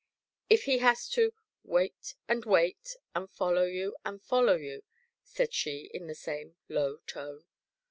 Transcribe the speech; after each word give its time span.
"If 0.49 0.63
he 0.63 0.79
has 0.79 1.07
to 1.09 1.31
'wait 1.63 2.15
and 2.27 2.43
wait, 2.43 2.95
and 3.13 3.29
follow 3.29 3.65
you 3.65 3.95
and 4.03 4.19
follow 4.19 4.55
you'?" 4.55 4.83
said 5.21 5.53
she, 5.53 5.91
in 5.93 6.07
the 6.07 6.15
same 6.15 6.55
low 6.67 6.97
tone. 7.05 7.45